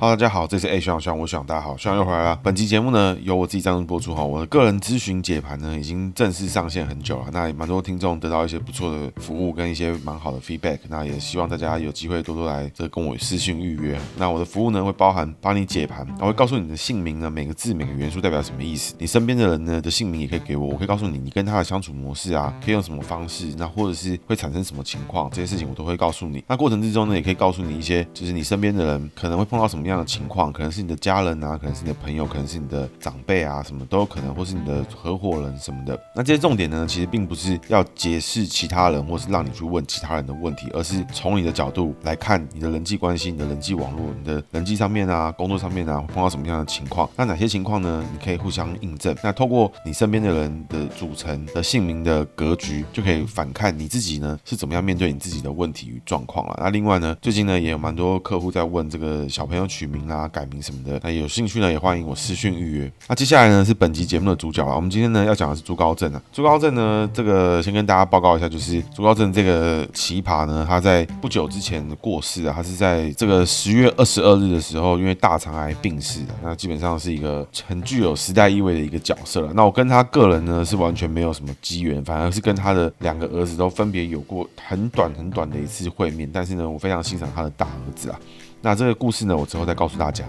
[0.00, 2.40] 哈大家好，这是 A 学长学长，我学长，大家好，学长又回来了。
[2.42, 4.24] 本期节目呢，由我自己赞助播出哈。
[4.24, 7.26] 我的个人咨询解盘呢，已经正式上线很久了。
[7.34, 10.78] 那也蛮多听众得到一些不错的服务跟一些蛮好的 feedback。
[10.88, 14.00] 那也希望大家有机会多多来这跟我私信预约。
[14.16, 18.94] 那我的服务呢，会包含帮你解盘，我会告诉你的姓名呢，每个字每个元素代表什么意思。
[18.98, 26.42] 你身边的人呢的姓名也可以给我，我可以告诉你，你跟他的相处模式啊，可以用什么方式，那或者是会产生什么情况，这些事情我都会告诉你。
[26.48, 30.70] 那过程之中呢，也可以告诉你一些，就是你身边的人可能会碰到什么样样的情况，可能。
[30.70, 36.00] 是你的家人啊，可能是你的朋友，可能是你的长辈啊，什么都有可能，或是你的合伙人什么的。
[36.14, 47.10] 那这些重点呢，其实并不是要解释其他人，或是让你去问其他人的问题，而是从你的角度来看你的人际关系、你的人际网络、你的人际上面啊、工作上面啊，碰到什么样的情况？
[47.16, 48.06] 那哪些情况呢？
[48.12, 49.12] 你可以互相印证。
[49.24, 56.56] 那透过你身边的人的组成的姓名的格局，就可以反看你自己呢是怎么样面对你自己的问题与状况了。
[56.60, 60.60] 那另外呢，最近呢也有蛮多客户在问这个小朋友取取名啊、改名。
[60.60, 62.92] 什么的，那有兴趣呢，也欢迎我私讯预约。
[63.08, 64.76] 那接下来呢，是本集节目的主角啊。
[64.76, 66.22] 我们今天呢要讲的是朱高正啊。
[66.30, 72.52] 朱高正呢，这个先跟大家报告一下，就是朱高正这个奇葩呢，他在不久之前过世啊。
[72.54, 76.34] 他是在这个十月二十二日的时候，因为大肠癌病逝的。
[76.42, 79.50] 那基本上是一个很具有时代意味的一个角色了。
[79.54, 86.28] 那我跟他个人呢是完全没有什么机缘，反而是跟他的两个儿子都分别有过很短很短的一次会面。
[86.30, 88.20] 但是呢，我非常欣赏他的大儿子啊。
[88.62, 90.24] 那这个故事呢，我之后再告诉大家。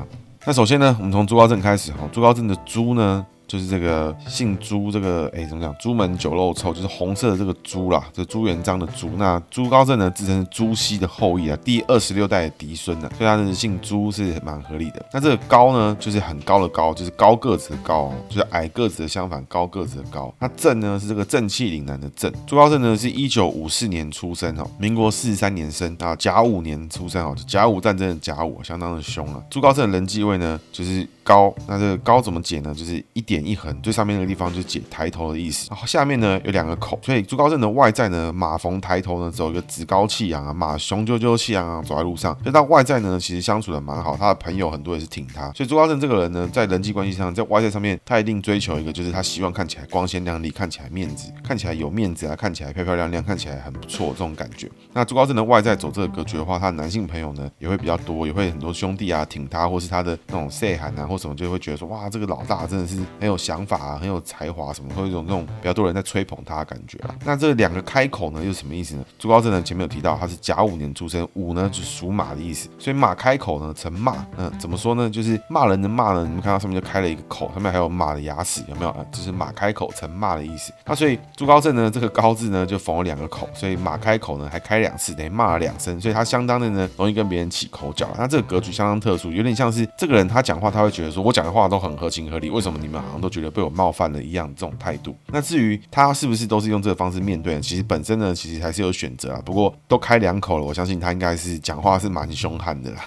[0.46, 2.00] 那首先呢，我们从朱高正开始哈。
[2.12, 5.76] 朱高正的朱呢，就是这个姓朱，这个哎怎么讲？
[5.78, 9.10] 朱门酒肉臭，就是红色的这个朱啦，这朱元璋的朱。
[9.18, 15.06] 那朱高正呢，自称是朱熹的后裔啊，第二十六代的嫡孙呢，所以他是姓朱是蛮合理的。
[15.12, 20.34] 那这个高呢，就是很高的高，就是高个子的高，就是矮个子的相反，高个子的高。
[20.40, 22.32] 那正呢是这个正气凛然的正。
[22.48, 29.44] 朱高正呢是一九五四年出生哈，民国四十三年生啊，甲午年出生哦，甲午战争的甲午相当的凶啊。
[29.50, 32.74] 朱高正的人际位呢就是高，那这个高怎么解呢？
[32.74, 33.42] 就是一点。
[33.42, 54.70] 一横最上面那个地方就是解抬头的意思，然后下面呢有两个口，所以朱高正的外在呢，马逢抬头呢，走一个趾高气扬啊，马雄赳赳气昂昂走在路上，所以他外在呢其实相处的蛮好，他的朋友很多也是挺他，所以朱高正这个人呢，在人际关系上，在外在上面，他一定追求一个就是他希望看起来光鲜亮丽，看起来面子，看起来有面子啊，看起来漂漂亮亮，看起来很不错这种感觉。
[54.94, 67.14] 那朱高正的外在走这个格局的话，他男性朋友呢也会比较多，也会很多兄弟啊挺他，或是他的那种细汉啊或什么，就会觉得说哇，这个老大真的是很有想法啊，很有才华什么，会有一种那种比较多人在吹捧他的感觉啊。
[67.26, 69.04] 那这两个开口呢，又是什么意思呢？
[69.20, 74.26] 朱高正呢，前面有提到他是甲午年出生，午呢就是属马的意思，所以马开口呢成骂。
[74.38, 75.10] 嗯，怎么说呢？
[75.10, 78.96] 就是骂人的骂呢，你们看到上面就开了一个口，上面还有马的牙齿，有没有？
[79.12, 80.72] 就是马开口成骂的意思。
[80.86, 88.08] 那所以朱高正呢，这个高字呢就缝了两个口，所以马开口呢还开两次，等于骂了两声，所以他相当的呢容易跟别人起口角。
[88.18, 94.48] 那这个格局相当特殊，有点像是这个人他讲话，他会觉得觉得说我讲的话都很合情合理，为什么你们好像都觉得被我冒犯了一样？
[94.56, 95.16] 这种态度。
[95.28, 97.62] 那至于他是不是都是用这个方式面对呢？
[97.62, 99.42] 其实本身呢，其实还是有选择啊。
[99.44, 103.02] 不过都开两口了，我相信他应该是讲话是蛮凶悍的啦。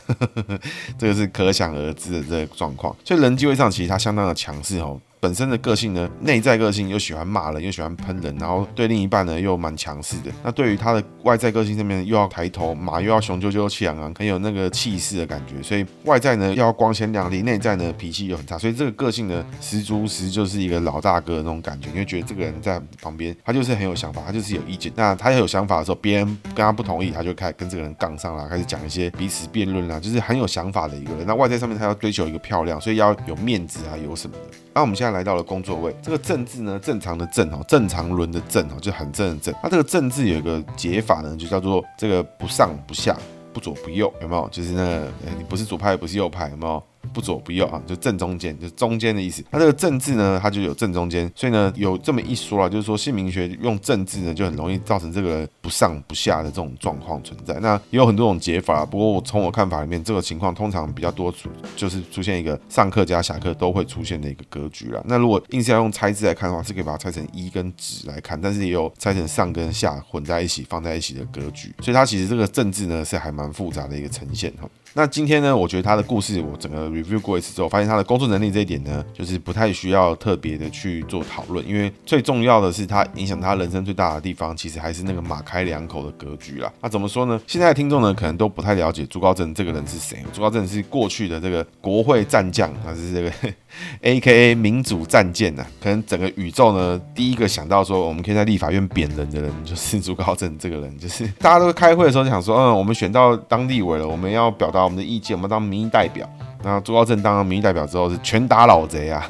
[0.99, 2.94] 这个是可想而知的这个状况。
[3.05, 5.00] 所以人际会上，其实他相当的强势哦。
[5.25, 10.31] 本身的个性呢，内在个性又喜欢骂人，又喜欢喷人，然后对另一半呢又蛮强势的。
[10.43, 15.62] 那对于他的外在个性上面，又要抬头，马又要雄赳赳气昂昂，很有那个气势的感觉。
[15.62, 18.59] 所以外在呢要光鲜亮丽，内在呢脾气又很差。
[18.59, 21.89] 所以这个个性呢，十足十就是一个老大哥的那种感觉。
[21.91, 24.93] 你会觉得这个人在旁边，他就是很有想法，他就是有意见。
[24.95, 31.27] 那他有想法的时候，别人跟他不同意，他就开始跟这个人杠上了，开始讲一些彼此辩论啦，就是很有想法的一个人。
[31.27, 34.59] 那外在上面他要追求一个漂亮，所以要有面子啊，有什么的。
[34.75, 39.54] 那我们现在来到了工作位，这个正字呢，正常的正哦，正常轮的正哦，就很正的正。
[39.62, 43.16] 那这个正字有一个解法呢，就叫做这个不上不下，
[43.52, 44.48] 不左不右，有没有？
[44.50, 46.82] 就是那个，你不是左派，不是右派，有没有？
[47.14, 49.42] 不左不右啊，就正中间，就中间的意思。
[49.50, 57.55] 那这个正字呢，它就有正中间，所以呢，有这么一说啊，就是说姓名学用正字呢，就很容易造成这个不上不下的这种状况存在。
[57.61, 65.00] 那也有很多种解法，不过我从我看法里面，这个情况通常比较多出，就是出现一个上课加下课都会出现的一个格局啦。
[65.06, 71.72] 那如果硬是要用拆字来看的话，是可以把它拆成一跟子来看，但是也有拆成上跟下混在一起放在一起的格局。
[71.81, 74.69] 所以它其实这个正字呢，是还蛮复杂的一个呈现哈。
[74.96, 86.73] 那今天呢，我觉得他的故事我整个 review 过一次之后，发现他的工作能力这一点呢，就是不太需要特别的去做讨论，因为最重要的是他影响他人生最大的地方，其实还是那个马开两口的格局啦。
[86.81, 87.41] 那怎么说呢？
[87.44, 90.19] 现在的听众呢，可能都不太了解朱高正这个人是谁。
[90.32, 93.32] 朱高正是过去的这个国会战将，他是这个
[94.00, 95.67] AKA 民主战舰呐。
[95.82, 100.96] 可能整个宇宙呢，第一个想到说我们可以在立法院贬人的人，就是朱高正这个人。
[101.00, 106.28] 就是大家都开会的时候就想说，嗯，我们选到当立委了，我们要表达我们的意见，我们当民意代表。
[106.62, 109.28] 那朱高正当了民意代表之后是拳打老贼啊，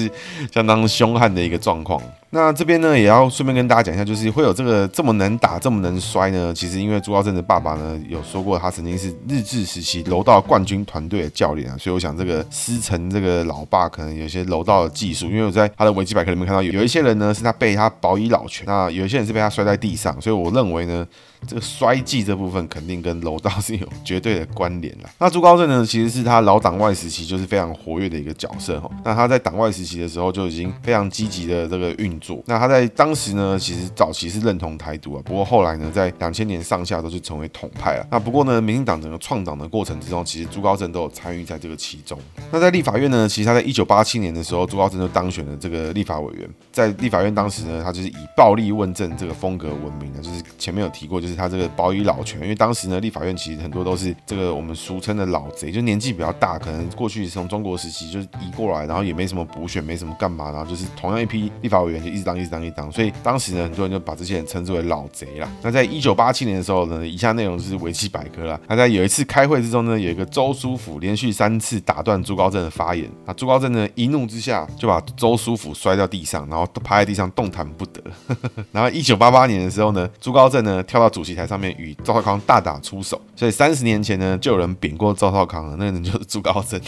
[0.52, 2.00] 相当凶悍的一个状况。
[2.34, 6.52] 那这边呢，也要顺便跟大家讲一下，就是会有这个这么能打、这么能摔呢？
[6.52, 15.26] 其实因为朱高正的爸爸呢有说过，他曾经是日治时期柔道冠军团队的教练啊，所以我想这个师承这个老爸可能有些柔道的技术。
[15.26, 21.06] 因为我在他的维基百科里面看到有有一些人呢是他被他保以老拳，那有一些人是被他摔在地上，所以我认为呢，
[21.46, 25.10] 这个摔技这部分肯定跟柔道是有绝对的关联啦。
[25.20, 28.90] 那朱高正呢，其实是他老党外时期就是非常活跃的一个角色哈。
[29.04, 32.20] 那他在党外时期的时候就已经非常积极的这个运。
[32.46, 38.06] 那他在当时呢，其实早期是认同台独啊，不过后来呢，在两千年上下都是成为统派了。
[38.10, 42.18] 那不过呢，民进党整个创党的过程之中，其实朱高正都有参与在这个其中。
[42.50, 46.48] 那在立法院呢，其实他在一九八七年的时候，朱高正就当选了这个立法委员。
[46.72, 52.40] 在立法院当时呢，他就是以暴力问政这个风格闻名的，就是前面有提过，就是他这个保以老权。
[52.40, 62.13] 因为当时呢，立法院其实很多都是这个我们俗称的老贼，就年纪比较大，可能过去从中国时期就是移过来，然后也没什么补选，没什么干嘛，然后就是同样一批立法委员就。
[62.14, 65.48] 一直当，一直当，一直当，所以当时呢，很多人就把这些人称之为老贼啦。
[65.62, 68.60] 那在一九八七年的时候呢，以下内容是维基百科啦。
[68.68, 78.02] 那在有一次开会之中呢，有一个周书府连续三次打断朱高正的发言，那朱高正呢一怒之下就把周书府摔到地上，然后趴在地上动弹不得。
[78.70, 83.18] 然后一九八八年的时候呢，朱高正呢跳到主席台上面与赵少康大打出手。
[83.34, 86.78] 所以三十年前呢，就有人贬过赵少康了，那个人就是朱高正。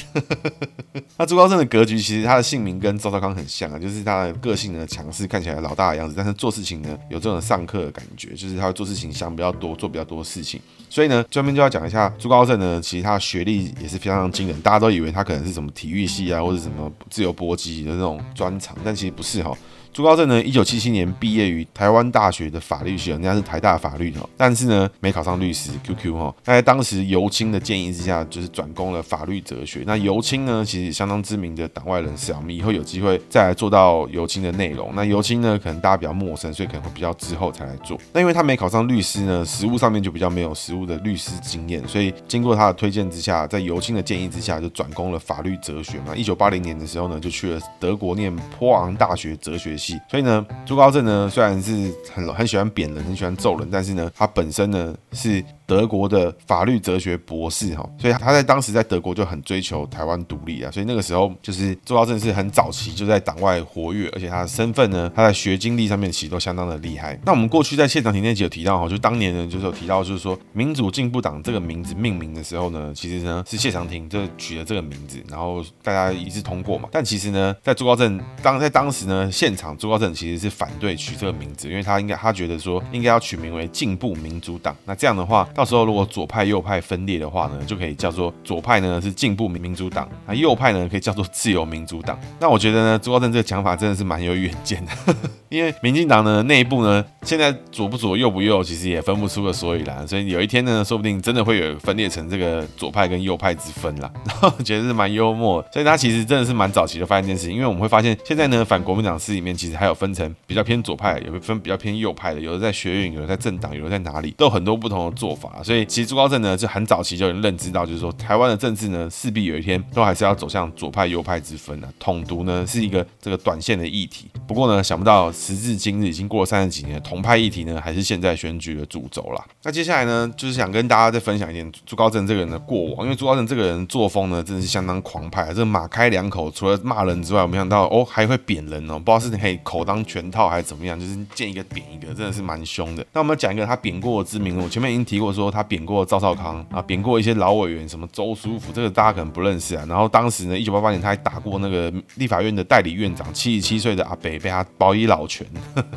[1.17, 5.07] 那朱高正的格局其实他的姓名跟赵少康很像啊，就是他的个性呢强。
[5.17, 10.61] 是看起来老大的样子，但是做事情呢有这种上课的感觉，就是他会做事情想比较多，做比较多事情。
[10.89, 19.57] 所以呢，专门就要讲一下朱高正呢，其实他学历也是非常惊人，大家都以为他可能是什么体育系啊，或者什么自由搏击的那种专长，但其实不是哈。
[19.97, 25.71] 朱高正呢，一九七七年毕业于台湾大学的法律系，人家是台大法律的，但是呢，没考上律师。
[25.83, 29.85] QQ 哈，那在当时尤清的建议之下，就是转攻了法律哲学。
[29.87, 34.93] 那尤清呢，其实相当知名的党外人士啊，我们以后有机会再来做到尤清的内容。
[34.95, 37.99] 那尤清呢，可能大家比较陌生，所以可能会比较之后才来做。
[38.13, 46.15] 那因为他没考上律师呢，实务上面就比较没有实务的律师经验，所以经过他的推荐之下，在尤清的建议之下，就转攻了法律哲学嘛。
[46.15, 49.86] 一九八零年的时候呢，就去了德国念波昂大学哲学系。
[50.09, 55.45] 所以呢，朱高正呢，虽然是很很喜欢扁人，很喜欢揍人，但是呢，他本身呢是。
[55.67, 67.19] 德国的法律哲学博士哈，所以他在当时在德国就很追求台湾独立啊，所以那个时候就是朱高正是很早期就在党外活跃，而且他的身份呢，他在学经历上面其实都相当的厉害。
[67.25, 76.89] 那我们过去在谢长廷那集有提到哈，就当年呢就是有提到就是说民主进步党这个名字命名的时候呢，其实呢是谢长廷就取了这个名字，然后大家一致通过嘛。
[76.93, 85.45] 但其实呢，在朱高正当在当时呢现场，朱高正其实是反对取这个名字，因为他应该他觉得说应该要取名为进步民主党，那这样的话。
[85.57, 92.19] 到时候如果左派右派分裂的话呢，就可以叫做左派呢是进步民民主党，那右派呢可以叫做自由民主党。
[92.39, 94.93] 那我觉得呢，朱高正这个讲法真的是蛮有远见的，
[95.49, 104.13] 因为民进党呢内部呢现在左不左右不右，其实也分不出个所以然，所以有一天呢，说不定真的会有分裂成这个左派跟右派之分啦。
[104.29, 115.87] 然后觉得是蛮幽默，所以他其实真的是蛮早期的发现这件事情，因为我们会发现现在呢反国民党史里面其实还有分成比较偏左派，有分比较偏右派的，有的在学运，有的在政党，有的在哪里，都有很多不同的做法，所以。
[115.87, 121.89] 其实朱高正呢，就很早期就有人认知到，就是说台湾的政治呢，势必有一天都还是要走向左派右派之分的。
[121.99, 124.29] 统独呢是一个这个短线的议题。
[124.47, 129.45] 不过呢，想不到时至今日，已经过了三十几年，统派议题呢还是现在选举的主轴啦。
[129.63, 135.55] 那接下来呢，就是想跟大家再分享一点朱高正这个人的过往，因为朱高正这个人作风呢，真的是相当狂派。
[135.55, 143.07] 这马开两口，除了骂人之外，我没想到哦还会贬人哦，不知道是你可以口当拳套还是怎么样，就是见一个贬一个，真的是蛮凶的。
[143.13, 149.85] 那我们讲一个他贬过的知名，我前面已经提过说他贬过赵少康啊，贬过一些老委员，什么周书福，这个大家可能不认识啊。
[149.89, 155.47] 然后当时呢，一九八八年他还打过那个立法院的代理院长，七十七岁的阿北，被他保以老拳。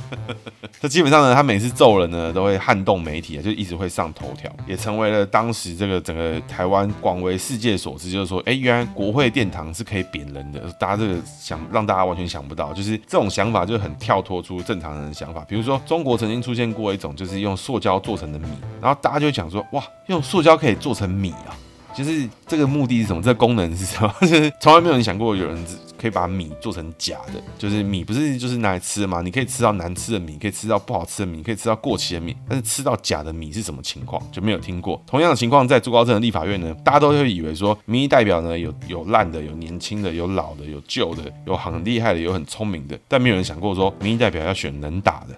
[0.79, 10.59] 这基本上呢，他每次揍人呢，都会撼动媒体啊，就一直会上头条，也成为了当时这个整个台湾广为世界所知，就是说，哎，原来国会殿堂是可以贬人的。
[10.79, 15.43] 大家这个想让大家完全想不到，就是这种想法就很跳脱出正常人的想法。
[15.47, 18.47] 比如说，中国曾经出现过一种，就是用塑胶做成的米，
[18.81, 19.83] 然后大家就就讲说，哇。
[20.07, 21.53] 用塑胶可以做成米啊，
[21.93, 23.21] 就是这个目的是什么？
[23.21, 24.13] 这个功能是什么？
[24.21, 25.65] 就是从来没有人想过有人
[25.99, 29.21] 可以把米做成假的，就是米不是就是拿来吃的吗？
[29.21, 34.21] 你可以吃到难吃的米，可以吃到不好吃的米，可以吃到过期的米，但是吃到假的米是什么情况？
[34.31, 35.01] 就没有听过。
[35.05, 45.35] 同样的情况在朱高正的立法院呢，大家都会以为说民意代表呢有有烂的，有年轻的，有老的，有旧的，有很厉害的，有很聪明的，但没有人想过说民意代表要选能打的。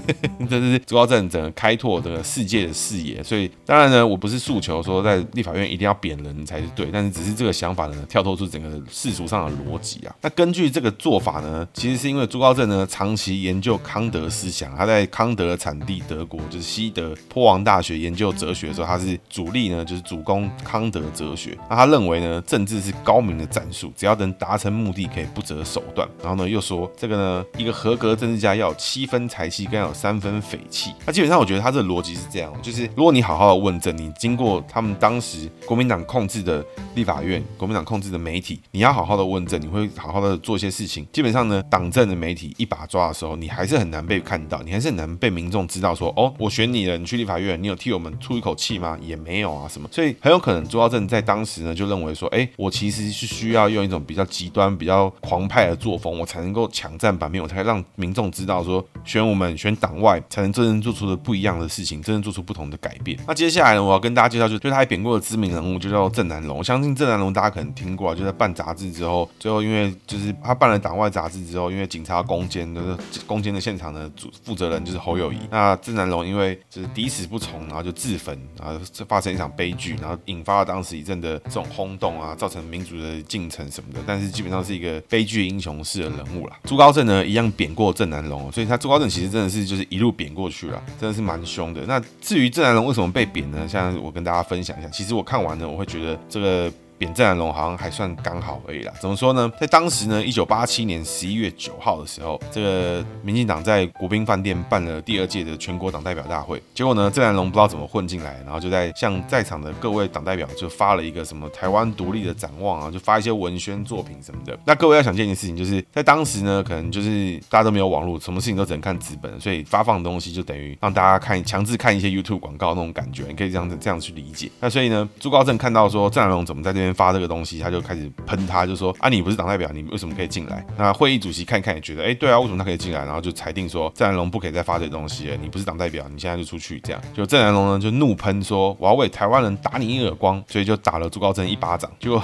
[0.50, 3.22] 这是朱高正整个开拓这个世界的视野。
[3.22, 9.99] 所以当然呢，我不是诉求说在立法院一定要贬人才是对，但是只是这个想法呢跳脱出整个世俗上的逻辑。
[10.20, 21.56] 那根据这个做法呢，其实是因为朱高正呢长期研究康德思想，他在康德的产地德国就是西德波王大学研究哲学的时候，他是主力呢就是主攻康德哲学。
[21.68, 26.08] 那他认为呢，政治是高明的战术，只要能达成目的，可以不择手段。
[26.22, 30.92] 然后呢又说这个呢，一个合格的政治家要有七分才气，更要有三分匪气。
[31.04, 36.64] 那基本上我觉得他这个逻辑是这样，就是如果你好好的问政，你经过他们当时国民党控制的
[36.94, 39.89] 立法院、国民党控制的媒体，你要好好的问政，你会。
[39.96, 48.98] 好好的做一些事情，基本上呢，党政的媒体一把抓的时候，你还是很难被看到，你还是很难被民众知道说，哦，我选你了，你去立法院，你有替我们出一口气吗？
[49.00, 63.18] 也没有啊，什么，所以很有可能朱高正在当时呢，就认为说，哎，我其实是需要用一种比较极端、比较狂派的作风，我才能够抢占版面，我才让民众知道说，选我们选党外才能真正做出的不一样的事情，真正做出不同的改变。
[63.26, 66.58] 那接下来呢，我要跟大家介绍，就对他还贬过的知名人物，就叫郑南榕。
[66.58, 75.38] 我相信郑南榕大家可能听过啊，就在办杂志之后，最后因为就是他办了党外杂志之后，因为警察攻坚，就是攻坚的现场的主负责人就是侯友谊。
[75.50, 84.00] 那郑南龙因为就是抵死不从，然后就自焚，然后就发生一场悲剧，然后引发了当时一阵的这种轰动啊，造成民主的进程什么的。
[84.06, 86.58] 但是基本上是一个悲剧英雄式的人物啦。
[86.64, 91.84] 朱高正呢一样贬过郑南龙，所以他朱高正其实真的是就是一路贬过去了，真的是蛮凶的。
[91.86, 93.58] 那至于郑南龙为什么被贬呢？
[93.68, 94.88] 现在我跟大家分享一下。
[94.88, 96.72] 其实我看完呢，我会觉得这个。
[97.00, 98.92] 贬郑南龙好像还算刚好而已啦。
[99.00, 99.50] 怎么说呢？
[99.58, 106.62] 在当时呢，一九八七年十一月九号的时候，这个民进党在国宾饭店办了第二届的全国党代表大会。
[106.74, 114.58] 结果呢，郑南龙不知道怎么混进来，然后就在向在场的各位党代表就发了一个什么台湾独立的展望啊，就发一些文宣作品什么的。
[114.66, 124.50] 那各位要想见一件事情，就是在当时呢，可能就是大家都没有网络，什么事情都只能看纸本，所以发放东西就等于让大家看强制看一些 YouTube 广告那种感觉，你可以这样子这样去理解。
[124.60, 126.89] 那所以呢，朱高正看到说郑南龙怎么在这边。
[126.92, 130.64] 发这个东西，他就开始喷他，就说啊，你不是党代表，你为什么可以进来？
[130.76, 133.04] 那会议主席看看也觉得，哎，对啊，为什么他可以进来？
[133.04, 136.80] 然后就裁定说，郑南龙不可以再发这个东西了，你不是党代表，你现在就出去。
[136.80, 141.90] 这样，就郑南龙呢就怒喷说，我要为台湾人打你一耳光，所以就打了朱高正一巴掌。
[141.98, 142.22] 结果，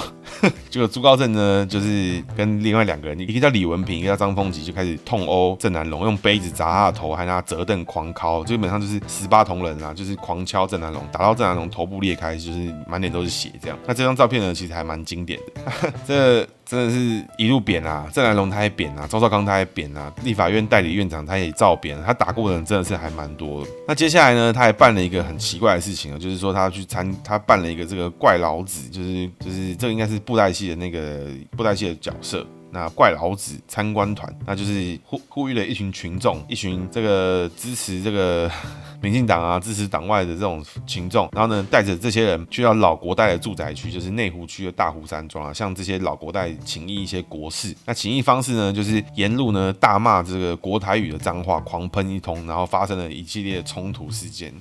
[0.71, 13.51] 结果朱高正呢就是跟另外两个人，一个叫李文平，一个叫张丰吉，就开始痛殴郑南龙，用杯子砸他的头，还拿折凳狂敲，基本上就是十八铜人啊，就是狂敲郑南龙，打到郑南龙头部裂开，就是满脸都是血。
[13.61, 18.09] 这样，那这张照片呢，其实还蛮经典的， 这真的是一路贬啊！
[18.13, 23.71] 郑南榕他也贬啊，周少康他也贬啊，立法院代理院长他也照贬，他打过的人真的是还蛮多的。
[23.87, 32.45] 那接下来呢，他还办了一个很奇怪的事情啊，就是说他去参，他办了一个这个怪老子，就是就是这应该是布袋戏的那个布袋戏的角色。
[32.73, 38.51] 那怪老子参观团，那就是呼呼吁了一群群众，一群这个支持这个
[39.01, 47.75] 民进党啊，支持党外的这种群众，然后呢，带着这些人去到老国代的住宅区，就是内湖区的大湖山庄啊，向这些老国代请益一些国事。
[47.85, 54.53] 那请益方式呢，就是沿路呢大骂这个国台语的脏话，狂喷一通，然后发生了一系列冲突事件。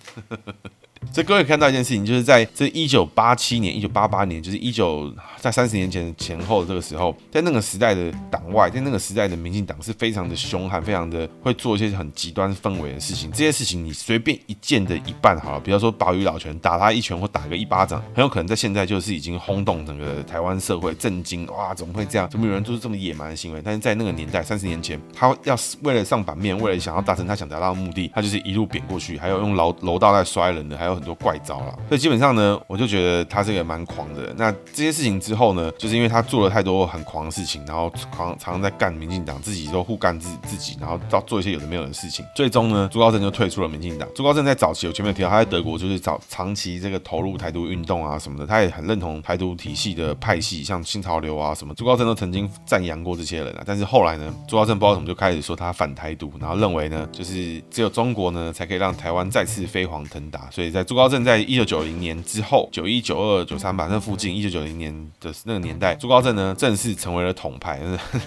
[1.15, 13.31] 所以各位看到一件事情，就是在这一九八七年、一九八八年，就是一九在三十年前前后这个时候，在那个时代的党外，在那个时代的民进党是非常的凶悍，非常的会做一些很极端氛围的事情。
[13.31, 22.29] 这些事情你随便一件的一半好了，比方说保育老拳，打他一拳或打个一巴掌，很有可能在现在就是已经轰动整个台湾社会，震惊哇，怎么会这样？
[22.29, 23.61] 怎么有人做出这么野蛮的行为？
[23.63, 30.99] 但是在那个年代，三十年前，他要为了上版面，为了想要达成他想达到的目的，他就是一路贬过去，还有用楼楼道在摔人的，还有。
[31.04, 34.33] 很多怪招了，所以基本上呢，我就觉得他这个蛮狂的。
[34.35, 42.25] 那这些事情之后呢，就是因为他做了太多很狂的事情，然后狂常常在干民进党，自己都互干自自己，然后到做一些有的没有的事情。
[42.35, 44.09] 最终呢，朱高正就退出了民进党。
[44.15, 53.63] 朱高正在早期，我前面提到，他在德国就是早长期这个投入台独运动啊什么的，他也很认同台独体系的派系，像新潮流啊什么，朱高正都曾经赞扬过这些人啊。
[53.65, 60.49] 但是后来呢，朱高正不知道怎么就开始说他反台独，然后认为呢，就是只有中国呢才可以让台湾再次飞黄腾达。
[60.51, 67.81] 所以在朱朱高正在一九九零年之后，九一、九二、九三吧，那附近一九九零年的那个年代，朱高正呢正式成为了统派，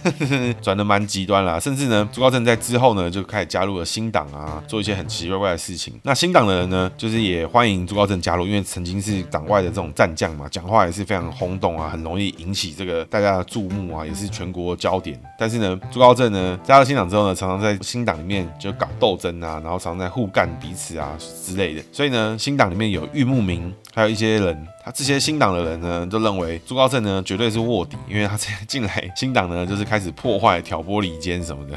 [0.61, 1.59] 转的蛮极端了。
[1.59, 5.99] 甚至呢，朱高正在之后呢就开始加入了新党啊，做一些很奇奇怪怪的事情。
[6.03, 15.19] 那新党的人呢，就是也欢迎朱高正加入，因为曾经是党外的这种战将嘛，讲话也是非常轰动啊，很容易引起这个大家的注目啊，也是全国焦点。
[15.39, 21.83] 但是呢，朱高正呢加入新党之后呢，常常在新党里面就搞斗争啊，然后常常在互干彼此啊之类的。
[21.91, 31.77] 所以呢，新党里面有玉木明，还有一些人，他这些新党的人呢，都认为朱高正呢绝对是卧底，因为他进 来新党呢，就是开始破坏、挑拨离间什么的。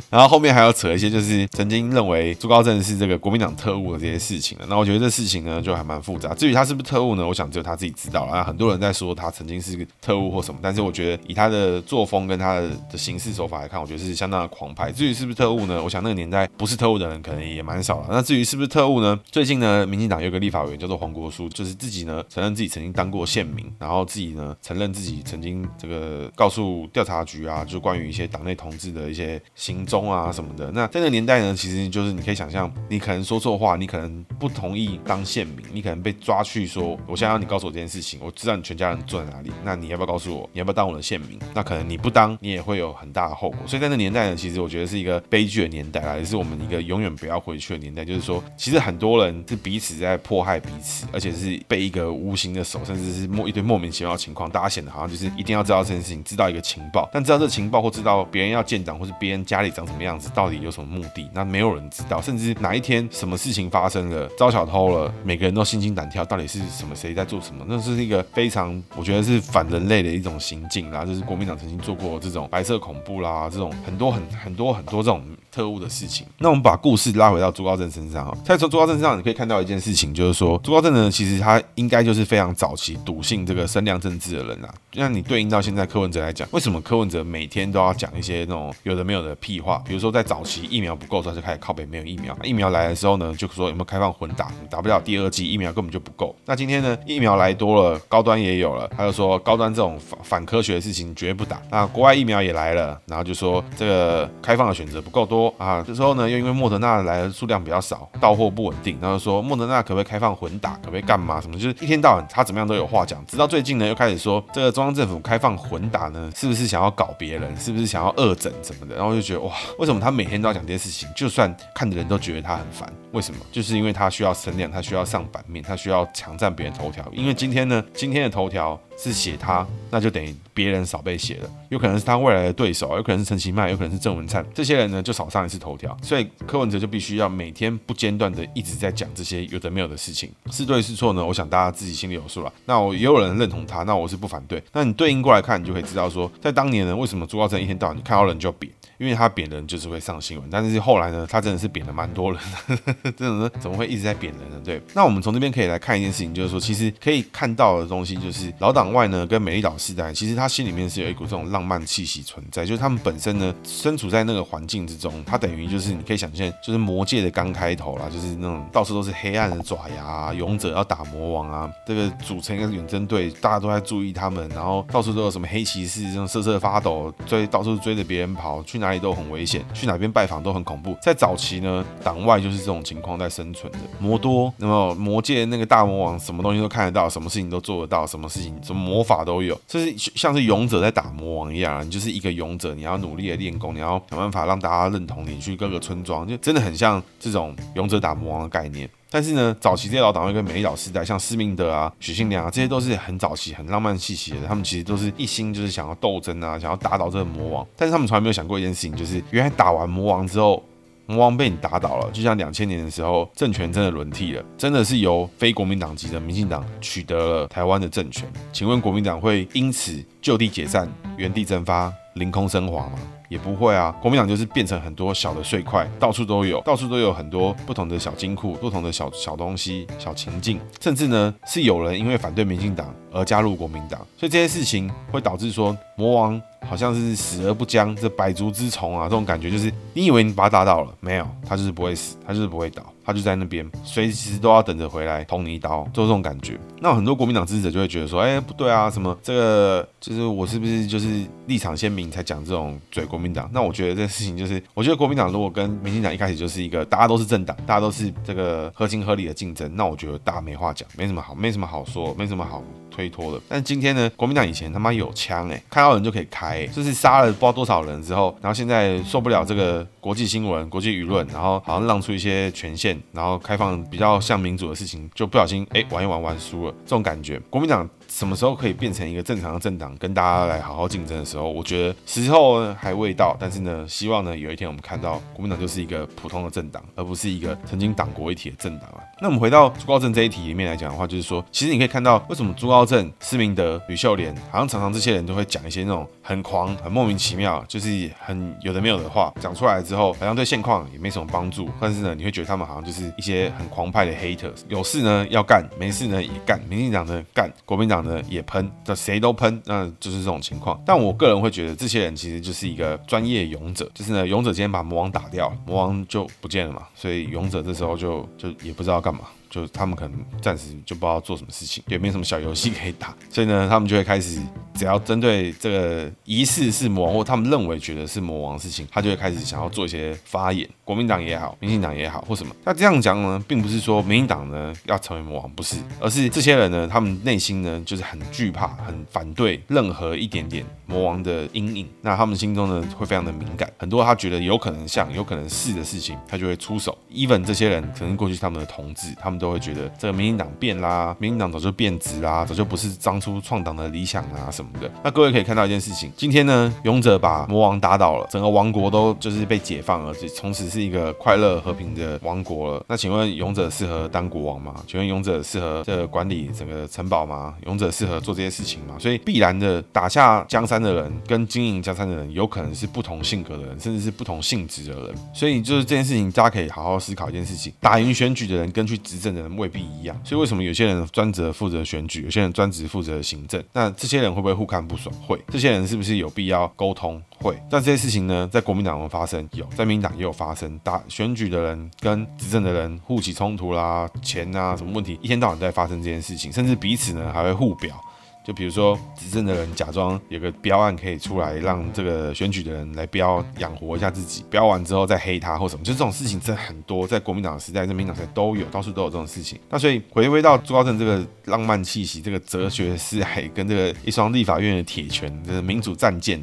[0.10, 4.66] 然后后面还要扯一些，就是曾经认为朱高正是这个国民党特务的这些事情了。
[4.68, 6.34] 那我觉得这事情呢，就还蛮复杂。
[6.34, 7.26] 至于他是不是特务呢？
[7.26, 8.44] 我想只有他自己知道了。
[8.44, 14.92] 很多人在说他曾经是个特务或什么，但是我觉得以他的作风跟他的的行事手法来看，我觉得是相当的狂派。
[14.92, 15.82] 至于是不是特务呢？
[15.82, 18.08] 我想那个年代不是特务的人可能也蛮少了。
[18.10, 19.18] 那至于是不是特务呢？
[19.30, 30.70] 最近呢，民进党有个立法委员叫做黄国书，就是自己呢承认自己曾经当过县民，然后自己呢承认自己曾经这个告诉调查局啊，就关于一些党内同志的一些行中啊什么的。
[30.72, 40.48] 那在那个年代呢，其实就是你可以想象，你可能说错话，你可能不同意当县民，你可能被抓去说，我现在要你告诉我这件事情，我知道你全家人住在哪里，那你要不要告诉我？
[40.52, 41.38] 你要不要当我的县民？
[41.54, 43.58] 那可能你不当，你也会有很大的后果。
[43.66, 48.04] 所以在那年代呢，其实我觉得是一个悲剧的年代啊，也是我们一个永远不要回去的年代。
[48.04, 60.56] 就是说，其实很多人是彼此在迫害彼此，而且是被一个无形的手，甚至是莫一堆莫名其妙的情况，大家显得好像就是一定要知道这件事情，知道一个情报，但知道这情报或知道别人要建党，或是别人家里长什么样子，到底。
[60.56, 61.28] 有什么目的？
[61.34, 66.96] 那没有人知道，甚至哪一天什么事情发生了，遭小偷了，每个人都心惊胆跳，到底是什么？
[66.96, 67.62] 谁在做什么？
[67.68, 71.04] 那是一个非常，我觉得是反人类的一种行径啦。
[71.04, 75.22] 就是国民党曾经做过这种白色恐怖啦，这种很多很很多很多这种。
[75.52, 84.74] 特务的事情，那我们把故事拉回到朱高正身上啊，在从朱高正身上，你可以看到一件事情，就是说朱高正呢，其实他应该就是非常早期笃信这个声量政治的人啊。
[84.92, 89.82] 那你对应到现在柯文哲来讲，为什么柯文哲每天都要讲一些那种有的没有的屁话？
[89.84, 96.34] 比如说在早期疫苗不够，他就开始靠北没有疫苗，疫苗来的时候呢，就说有没有开放混打，打不了第二剂疫苗根本就不够。
[96.44, 101.60] 那今天呢，疫苗来多了，高端也有了，他就说高端这种反反科学的事情绝不打。
[101.70, 106.26] 那国外疫苗也来了，然后就说这个开放的选择不够多啊，这时候呢。
[106.26, 113.24] 又因为莫德纳来的数量比较少，到货不稳定，然后说莫德纳可不可以开放混打，可不可以干嘛什么，就是一天到晚他怎么样都有话讲。
[113.26, 118.96] 直到最近呢，又开始说这个中央政府开放混打呢，是不是想要搞别人，是不是想要恶整什么的？
[118.96, 121.08] 然后就觉得哇，为什么他每天都要讲这些事情？
[121.14, 123.40] 就算看的人都觉得他很烦，为什么？
[123.52, 127.06] 就是因为他需要声量，他需要上版面，他需要抢占别人头条。
[127.12, 128.80] 因为今天呢，今天的头条。
[128.96, 141.24] 是写他，那就等于别人少被写了，有可能是他未来的对手，有可能是陈其迈，有可能是郑文灿，这些人呢就少上一次头条，所以柯文哲就必须要每天不间断的一直在讲这些有的没有的事情，是对是错呢？
[141.24, 142.52] 我想大家自己心里有数了。
[142.64, 144.62] 那我也有人认同他，那我是不反对。
[144.72, 148.72] 那你对应过来看，你就可以知道说，在当年呢，为什么朱高正一天到晚你看到人就扁？
[148.98, 154.58] 因为他扁人就是会上新闻，但是后来呢，他真的是扁了蛮多人的， 真的怎么会一直在扁人呢？
[154.64, 178.86] 对，那我们从这边可以来看一件事情，就是说，其实可以看到的东西，就是老党外呢跟美丽岛世代，其实他心里面是有一股这种浪漫气息存在，就是他们本身呢身处在那个环境之中，他等于就是你可以想象，就是魔界的刚开头啦，就是那种到处都是黑暗的爪牙啊，勇者要打魔王啊，这个组成一个远征队，大家都在注意他们，然后到处都有什么黑骑士这种瑟瑟发抖，追到处追着别人跑，去哪？
[178.86, 180.96] 里都很危险，去哪边拜访都很恐怖。
[181.02, 183.78] 在早期呢，党外就是这种情况在生存的。
[183.98, 191.84] 魔多，那么魔界那个大魔王，什么东西都看得到，什么事情都做得到，什么事情什么魔法都有，就是像是勇者在打魔王一样。
[191.86, 198.88] 你就是一个勇者，你要努力的练功，你要想办法让大家认同你，去各个村庄，就真的很像这种勇者打魔王的概念。
[199.08, 204.38] 但是呢，早期这些老党会跟美岛世代，像施明德啊、许信良啊，这些都是很早期、很浪漫气息的。
[204.46, 207.66] 他们其实都是一心就是想要斗争啊，想要打倒这个魔王。
[207.76, 210.62] 但是他们从来没有想过一件事情，就是原来打完魔王之后，
[211.06, 218.28] 魔王被你打倒了，就像两千年的时候，政权真的轮替了，真的是由非国民党籍的民进党取得了台湾的政权。
[218.52, 222.98] 请问国民党会因此就地解散、原地蒸发、凌空升华吗？
[223.28, 242.84] 也不会啊，国民党就是变成很多小的碎块，到处都有，到处都有很多不同的小金库，不同的小小东西、小情境，甚至呢是有人因为反对民进党而加入国民党，所以这些事情会导致说魔王好像是死而不僵，这百足之虫啊，这种感觉就是你以为你把他打倒了，没有，他就是不会死，他就是不会倒。
[243.04, 246.58] 他就在那边，随时都要等着回来捅你一刀，就这种感觉。
[246.80, 253.48] 那很多国民党支持者就会觉得说，哎，不对啊，什么这个就是我是不是就是立场鲜明才讲这种嘴国民党？
[253.50, 263.40] 那我觉得这个事情就是，我觉得国民党如果跟民进党一开始就是一个大家都是政党，大家都是这个合情合理的竞争，那我觉得大家没话讲，没什么好，没什么好说，没什么好推脱的。
[263.48, 277.88] 但今天呢，国民党以前他妈有枪哎，看到人就可以开、就是杀了不知道多少人之后，然后现在受不了这个国际新闻、国际舆论，然后好像让出一些权限，然后开放比较像民主的事情，就不小心哎、玩一玩玩输了，这种感觉，国民党。
[278.16, 281.50] 什么时候可以变成一个正常的政党，跟大家来好好竞争的时候？
[281.50, 289.04] 我觉得时候还未到，但是呢，希望呢有一天我们看到国民党就是一个普通的政党，而不是一个曾经党国一体的政党啊。
[289.18, 301.66] 那我们回到朱高正这一题里面来讲的话，就是说，其实你可以看到为什么朱高正、施明德、吕秀莲，好像常常这些人都会讲一些那种很狂、很莫名其妙，就是很有的没有的话，讲出来之后，好像对现况也没什么帮助。
[301.80, 308.20] 但是呢，你会觉得他们好像就是一些很狂派的 haters，有事呢要干，没事呢也干，民进党呢干，国民党呢。
[308.28, 310.78] 也喷，这谁都喷，那就是这种情况。
[310.84, 319.28] 但我个人会觉得，这些人其实就是一个专业勇者，就是呢，勇者今天把魔王打掉，魔王就不见了嘛，所以勇者这时候就就也不知道干嘛。
[319.56, 324.38] 就他们可能暂时就不知道做什么事情，也没什么小游戏可以打，所以呢，他们就会开始，
[324.74, 330.68] 只要针对这个疑似是魔王或他们认为觉得是魔王的事情，他就会开始想要做一些发言。
[330.84, 346.96] 国民党也好，民进党也好，或什么，那这样讲呢，并不是说民进党呢要成为魔王，不是，而是这些人呢，他们内心呢就是很惧怕、很反对任何一点点魔王的阴影，那他们心中呢会非常的敏感，很多他觉得有可能像、有可能是的事情，他就会出手。
[347.10, 349.45] even 这些人可能过去是他们的同志，他们都。
[349.46, 354.90] 都会觉得这个民进党变啦，民进党早就变质啦，早就不是当初创党的理想啊什么的。
[355.04, 362.84] 那各位可以看到一件事情，今天呢，勇者把魔王打倒了，整个王国都就是被解放了，从此是一个快乐和平的王国了。
[362.88, 364.74] 那请问勇者适合当国王吗？
[364.88, 367.54] 请问勇者适合这管理整个城堡吗？
[367.66, 368.96] 勇者适合做这些事情吗？
[368.98, 375.14] 所以必然的，打下江山的人跟经营江山的人，有可能是不同性格的人，甚至是不同性质的人。
[375.32, 383.62] 所以就是这件事情，大家可以好好思考一件事情：打赢选举的人跟去执政人未必一样，所以为什么有些人专职负责选举，有些人专职负责行政？
[383.72, 385.14] 那这些人会不会互看不爽？
[385.26, 385.40] 会。
[385.48, 387.22] 这些人是不是有必要沟通？
[387.38, 387.56] 会。
[387.70, 390.78] 但这些事情呢，在国民党有发生，有，在民进党也有发生。
[390.82, 398.00] 打选举的人跟执政的人互起冲突啦，钱啊什么问题，一天到晚在发生这件事情，甚至彼此呢还会互表。
[398.46, 409.58] 就比如说，执政的人假装有个标案可以出来，让这个选举的人来标养活一下自己，标完之后再黑他或什么，就这种事情真的很多，在国民党时代、在民党时代都有，到处都有这种事情。
[409.68, 416.40] 那所以回归到朱高正这个浪漫气息、这个哲学思海跟这个一双立法院的铁拳，这是民主战舰。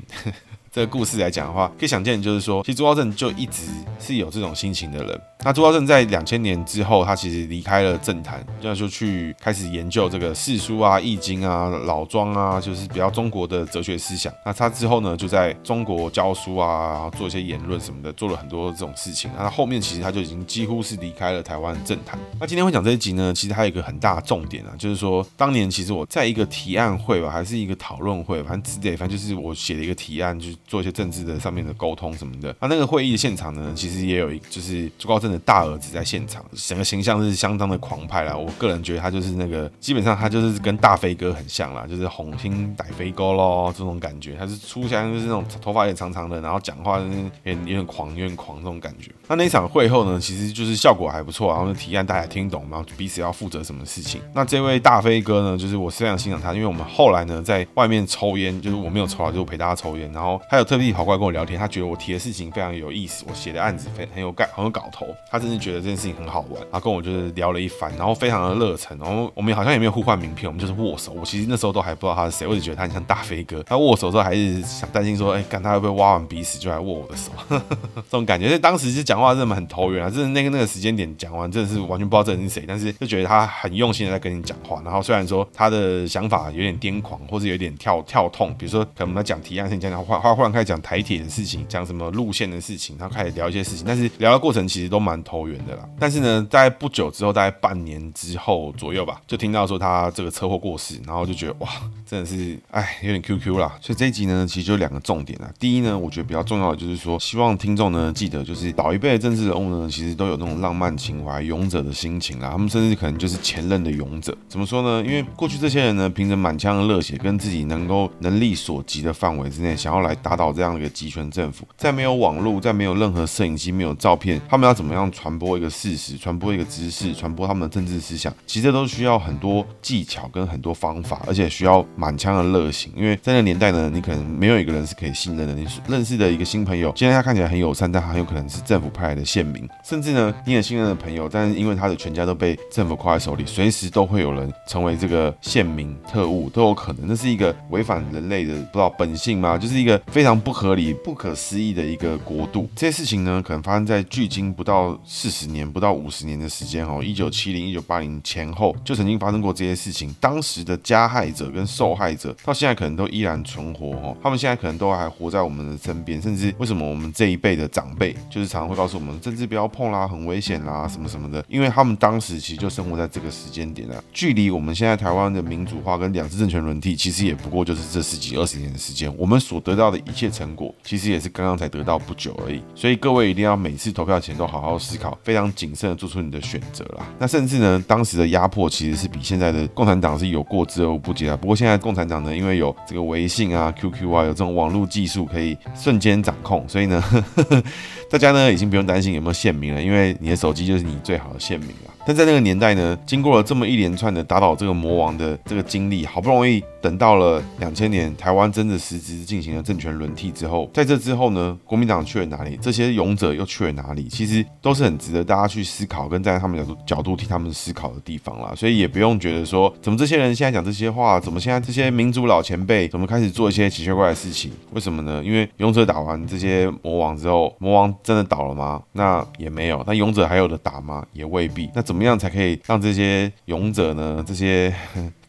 [0.73, 3.67] 这个故事来讲的话，可以想见，就是说，其实朱高正就一直
[3.99, 5.21] 是有这种心情的人。
[5.43, 14.33] 那朱高正在两千年之后，他其实离开了政坛，这样就去开始研究这个四书啊、易经啊、老庄啊，就是比较中国的哲学思想。
[14.43, 19.29] 那他之后呢，就在中国教书啊，然后做一些言论什么的，做了很多这种事情。
[19.37, 22.17] 那他后面其实他就已经几乎是离开了台湾政坛。
[22.39, 32.55] 那今天会讲这一集呢，其实还有一个很大的重点啊，就是说当年其实我在一个提案会吧，还是一个讨论会，反正之类，反正就是我写了一个提案，就是做一些政治的上面的沟通什么的。
[32.59, 35.39] 那那个会议的现场呢，其实也有一就是朱高正的。
[35.45, 38.33] 大儿子在现场，整个形象是相当的狂派啦。
[38.33, 44.37] 我个人觉得他就是那个，基本上他就是跟大飞哥很像啦，就是红星大飞哥咯这种感觉。
[44.39, 49.11] 他是出现就是那种头发也长长的，然后讲话有点有点狂，有点狂这种感觉。
[49.27, 54.21] 那那场会后呢，其实就是效果还不错，然后提案大家听懂，然后彼此要负责什么事情。
[54.33, 65.07] 那这位大飞哥呢，就是我非常欣赏他，因为我们后来呢在外面抽烟，就是我没有抽啊，就陪大家抽烟，然后他有特地跑过来跟我聊天，他觉得我提的事情非常有意思，我写的案子非很有概很有搞头。
[65.31, 71.11] 他真是觉得这件事情很好玩，他跟我就是聊了一番，然后非常的热忱，然后我们好像也没有互换名片，我们就是握手。
[71.13, 73.61] 我其实那时候都还不知道他是谁，我只觉得他很像大飞哥。
[73.63, 78.47] 他握手的时候还是想担心说，哎，看他会不会挖完鼻屎就来握我的手，这种感觉。
[78.47, 84.81] 所以当时就讲话真的很投缘啊，就是那个那个时间点讲完，真的是完全不知道这人是谁，但是就觉得他很用心的在跟你讲话。
[84.83, 95.87] 然后虽然说他的想法有点癫狂，或是有点跳跳痛，比如说可能他讲提案，先讲讲话，他忽然开始讲台铁的事情，讲什么路线的事情，然后开始聊一些事情，但是聊的过程其实都蛮投缘的啦。
[95.97, 101.69] 但是呢，在不久之后，大概半年之后左右吧，就听到说他这个车祸过世，然后就觉得哇，
[102.05, 103.73] 真的是哎，有点 QQ 啦。
[103.79, 105.49] 所以这一集呢，其实就两个重点啊。
[105.57, 112.49] 第一呢，我觉得比较重要的就是说，希望听众呢记得，就是老一辈的政治人物呢，其实都有那种浪漫情怀、勇者的心情啦。
[112.51, 114.37] 他们甚至可能就是前任的勇者。
[114.49, 115.01] 怎么说呢？
[115.07, 132.91] 因为过去这些人呢，凭着满腔的热血，跟自己能够能力所及的范围之内，想要来打打倒这样的一个集权政府，在没有网络，在没有任何摄影机、没有照片，他们要怎么样传播一个事实、传播一个知识、传播他们的政治思想，其实都需要很多技巧跟很多方法，而且需要满腔的热情。
[132.95, 135.53] 因为在那个年代呢，你可能没有一个人是可以信任的。
[135.53, 147.03] 你认识的一个新朋友，现在他看起来很友善，但他很有可能是政府派来的县民，甚至呢，你很信任的朋友，但是因为他的全家都被政府挎在手里，随时都会有人成为这个县民特务都有可能。
[147.05, 149.57] 那是一个违反人类的不知道本性吗？
[149.57, 152.69] 就是一个非非常不合理、不可思议的一个国度。
[152.77, 160.15] 这些事情呢，可能发生在距今不到四十年、不到五十年的时间哦，一九七零、一九八零前后就曾经发生过这些事情。
[160.21, 166.21] 当时的加害者跟受害者到现在可能都依然存活哦，他们现在可能都还活在我们的身边。
[166.21, 179.13] 甚至为什么我们这一辈的长辈就是常常会告诉我们，政治不要碰啦，很危险啦，什么什么的，因为他们当时其实就生活在这个时间点啊，距离我们现在台湾的民主化跟两次政权轮替，其实也不过就是这十几二十年的时间。
[179.17, 182.61] 我们所得到的一切成果，其实也是刚刚才得到不久而已。
[182.75, 187.07] 所以各位一定要每次投票前都好好思考，非常谨慎的做出你的选择啦。
[187.17, 191.35] 那甚至呢，当时的压迫其实是比现在的共产党是有过之而无不及啊。
[191.35, 197.63] 不过现在共产党呢，因为有这个微信啊、QQ 啊，有这种网络技术可以瞬间掌控，所以呢，呵 呵
[198.11, 201.92] 大家呢已经不用担心有没有限民了，因为你的手机就是你最好的限民了。
[202.05, 212.57] 但在那个年代呢，经过了这么一连串的打倒这个魔王的这个经历，好不容易等到了两千年，台湾真的实质进行了政权轮替之后，在这之后呢，国民党去了哪里？
[212.61, 214.07] 这些勇者又去了哪里？
[214.07, 218.53] 其实都是很值得大家去思考，跟站在他们角度角度替他们思考的地方啦。
[218.55, 224.51] 所以也不用觉得说，怎么这些人现在讲这些话，怎么现在这些民主老前辈怎么开始做一些奇奇怪怪的事情？
[224.73, 225.21] 为什么呢？
[225.23, 228.81] 因为勇者打完这些魔王之后，魔王真的倒了吗？
[228.91, 229.81] 那也没有。
[229.87, 231.05] 那勇者还有的打吗？
[231.13, 231.69] 也未必。
[231.73, 234.25] 那怎怎么样才可以让这些勇者呢？
[234.25, 234.73] 这些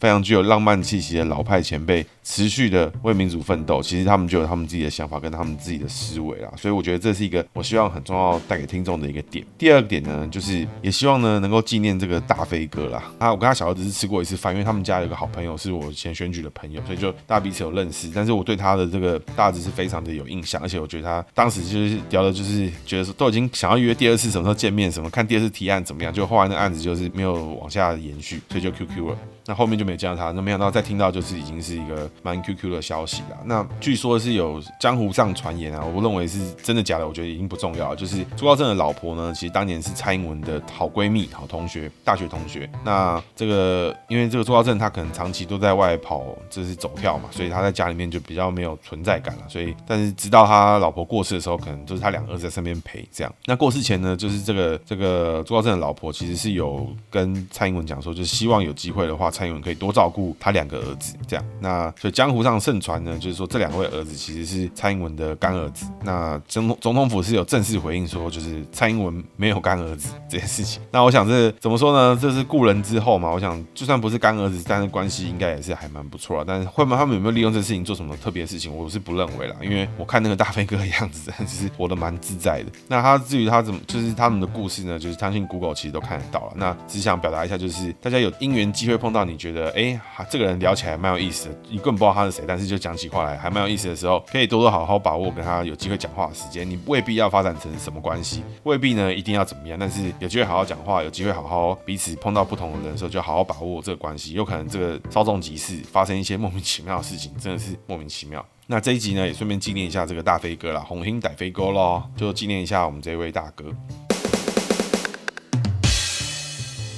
[0.05, 6.53] 非常具有浪漫气息的老派前辈持续的为民主奋斗，其实他们就有他们自己的想法跟他们自己的思维啦。
[6.59, 9.43] 所以我觉得这是一个我希望很重要带给听众的一个点。
[9.57, 13.11] 第二个点呢，就是也希望呢能够纪念这个大飞哥啦。
[13.19, 18.11] 啊，我跟他小儿子是吃过一次饭，因为他们家有个好朋友是我以前选举的朋友，所以就大家彼此有认识。
[18.15, 29.19] 但是我对他的这个大儿子是非常的有印象，而且我觉得他当时就是聊的，就是觉得说都已经想要约第二次什么时候见面，什么看第二次提案怎么样，就后来那案子就是没有往下延续，所以就 QQ 了。
[29.47, 33.37] 那后面就没有见到他，那没想到再听到就是已经是一个蛮 QQ 的消息了。
[33.45, 37.97] 那据说是有江湖上传言啊，我认为是真的假的，我觉得已经不重要了。
[37.97, 42.69] 就是朱高正的老婆呢，其实当年是蔡英文的好闺蜜、好同学、大学同学。
[42.85, 49.43] 那这个因为这个朱高正他可能长期都在外跑，就是走跳嘛，所以他在家里面就比较没有存在感了。
[49.47, 53.31] 所以，但是直到他老婆过世的时候，可能就是他两个儿子在身边陪这样。
[53.45, 59.31] 那过世前呢，就是这个这个朱高正的老婆其实是有跟蔡英文讲说，就是希望有机会的话。
[59.35, 61.45] 蔡英文可以多照顾他两个儿子，这样。
[61.59, 65.87] 那所以江湖上盛传呢，就是说这两位儿子其实是蔡英文的干儿子。
[66.05, 70.81] 那总统总统府是有正式回应说，就是蔡英文没有干儿子这件事情。
[70.93, 72.17] 那我想这怎么说呢？
[72.23, 73.29] 这是故人之后嘛。
[73.29, 76.45] 我想就算不是干儿子，但是关系应该也是还蛮不错啊。
[76.47, 78.73] 但是会不会他们有没有利用这事情做什么特别的事情？
[78.73, 82.71] 我是不认为啦，因为我看那个大飞哥的样子，真的是活得蛮自在的。
[82.87, 86.53] 那他至于他怎么，就是他们的故事呢，就是相信 Google 其实都看得到了。
[86.55, 89.24] 那只想表达一下，就是大家有因缘机会碰到。
[89.25, 96.69] 你觉得哎，这个人聊起来蛮有意思的，你根本不知道他是谁，但是就讲起话来还蛮有意思的时候，可以多多好好把握跟他有机会讲话的时间。
[96.69, 104.33] 你未必要发展成什么关系，未必呢一定要怎么样，但是有机会好好讲话，有机会好好彼此碰到不同的人的时候，就好好把握这个关系。
[104.33, 108.45] 有可能这个稍纵即逝，发生一些莫名其妙的事情，真的是莫名其妙。
[108.67, 113.65] 那这一集呢，也顺便纪念一下这个大飞哥啦，红星逮飞哥咯，就纪念一下我们这位大哥。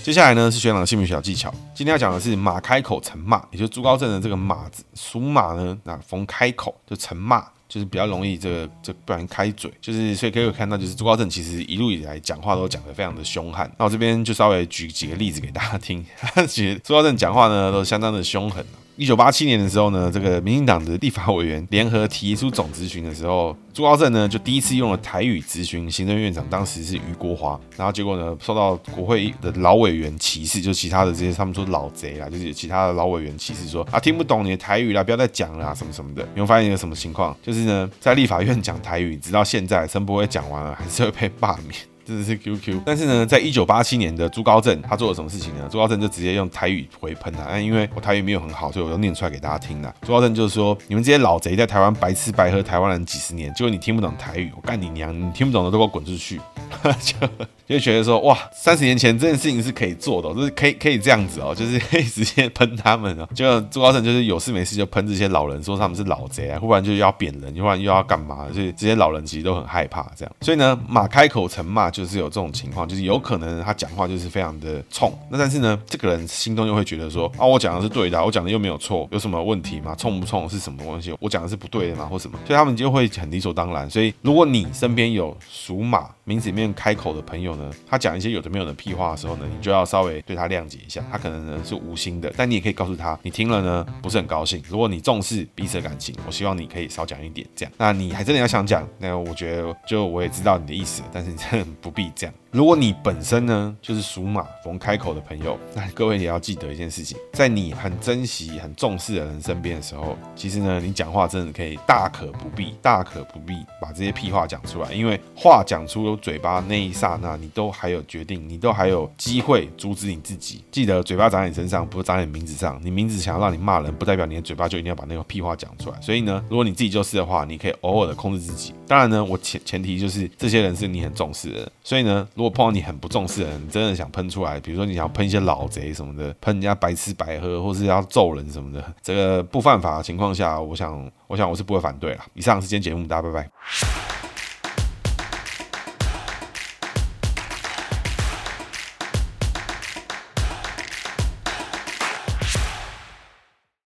[0.06, 1.52] 接下来呢是学长的姓名小技巧。
[1.74, 13.68] 今天要讲的是马开口成骂，也就是朱高正的这个马字属马呢，那逢开口就成骂，就是比较容易这个这不然开嘴，就是所以可以看到，就是朱高正其实一路以来讲话都讲得非常的凶悍。
[13.76, 16.06] 那我这边就稍微举几个例子给大家听，
[16.46, 18.64] 其实朱高正讲话呢都相当的凶狠。
[18.98, 36.26] 一九八七年的时候呢，这个民进党的立法委员联合提出总咨询的时候，朱高正呢就第一次用了台语咨询行政院长，当时是余国华，然后结果呢受到国会的老委员歧视，就其他的这些他们说老贼啦，就是其他的老委员歧视说啊听不懂你的台语啦，不要再讲了啊什么什么的。
[36.34, 37.36] 你会发现一个什么情况？
[37.42, 41.95] 就是呢在立法院讲台语，直到现在陈柏惟讲完了，还是会被罢免。
[42.06, 45.68] 真的是 QQ，但是呢，在一九八七年的朱高正，他做了什么事情呢？
[45.68, 49.92] 朱高正就直接用台语回喷他，啊，因为我台语没有很好，所以我就念出来给大家听了。
[50.02, 55.12] 朱高正就是说，你们这些老贼在台湾白吃白喝台湾人几十年，结果你听不懂台语，我干你娘！
[55.12, 56.40] 你听不懂的都给我滚出去。
[57.00, 57.28] 就
[57.66, 63.28] 就觉得说哇，三十年前这件事情是可以做的，就是可以可以这样子哦，就是可以直接喷他们哦。
[63.34, 70.32] 就朱高正就是有事没事就喷这些老人，说他们是老贼啊，忽然就要贬人，忽然又要干嘛，所以这些老人其实都很害怕这样。
[70.42, 75.10] 所以呢，马开口成骂，就是有这种情况，就是有可能他讲话就是非常的冲。
[75.30, 79.94] 那但是呢，这个人心中又会觉得说啊，我讲的是对的，我讲的又没有错，有什么问题吗？
[79.96, 81.14] 冲不冲是什么东西？
[81.20, 82.04] 我讲的是不对的吗？
[82.04, 82.38] 或什么？
[82.46, 83.88] 所以他们就会很理所当然。
[83.88, 91.00] 所以如果你身边有属马名字里面开口的朋友呢，他讲一些有的没有的屁话的时候呢，你就要稍微对他谅解一下。
[91.10, 94.60] 他可能呢是无心的，但你也可以告诉他，你听了呢不是很高兴。
[94.68, 97.72] 如果你重视彼此的感情，我希望你可以少讲一点这样。
[97.78, 102.34] 那你还真的要想讲，那我觉得就我也知道你的意思，但是你真的不必这样。
[102.50, 120.64] 如果你本身呢就是属马逢开口的朋友，那各位也要记得一件事情，在你很珍惜、很重视的人身边的时候，其实呢你讲话真的可以大可不必、大可不必把这些屁话讲出来，因为话讲出嘴巴那一刹那，你都还有决定，你都还有机会阻止你自己。
[120.70, 122.80] 记得嘴巴长在你身上，不是长在你名字上。
[122.82, 126.00] 你名字想要让你骂人，不代表你的嘴巴就一定要把那个屁话讲出来。
[126.00, 128.74] 所以呢，如果你自己就是的话，你可以偶尔的控制自己。
[128.86, 131.70] 当然呢，我前前提就是这些人是你很重视的。
[131.82, 142.24] 所以呢，如果碰到你很不重视的人，你真的想喷出来，比如说你想喷一些老贼什么的，喷人家白吃白喝，或是要揍人什么的，这个不犯法的情况下，我想，我想我是不会反对啦。
[142.34, 144.15] 以上是今天节目，大家拜拜。